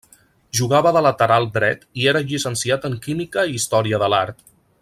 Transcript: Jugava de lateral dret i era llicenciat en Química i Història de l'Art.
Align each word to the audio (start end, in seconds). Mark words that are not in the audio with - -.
Jugava 0.59 0.93
de 0.95 1.03
lateral 1.07 1.45
dret 1.59 1.85
i 2.03 2.09
era 2.13 2.23
llicenciat 2.31 2.91
en 2.93 2.99
Química 3.07 3.49
i 3.53 3.57
Història 3.63 4.05
de 4.05 4.13
l'Art. 4.15 4.47